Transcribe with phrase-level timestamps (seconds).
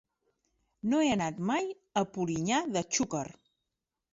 [0.93, 1.69] No he anat mai
[2.01, 3.25] a Polinyà de Xúquer.